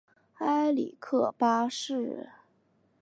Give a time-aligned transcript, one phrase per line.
[0.39, 2.27] 埃里克八世。